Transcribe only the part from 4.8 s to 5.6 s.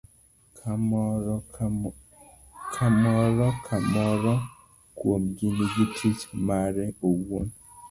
kuomgi